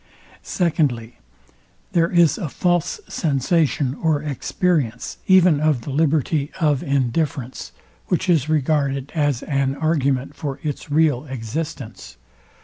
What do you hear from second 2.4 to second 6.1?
false sensation or experience even of the